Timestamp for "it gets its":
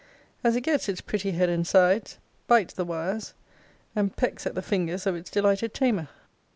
0.55-0.99